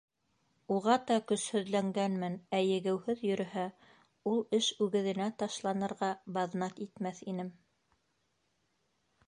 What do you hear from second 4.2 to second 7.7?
ул эш үгеҙенә ташланырға баҙнат итмәҫ инем.